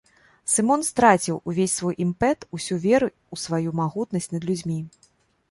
[0.53, 4.79] Сымон страціў увесь свой імпэт, усю веру ў сваю магутнасць над людзьмі.